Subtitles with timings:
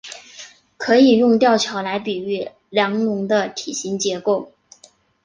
[0.77, 4.51] 可以用吊桥来比喻梁龙的体型结构。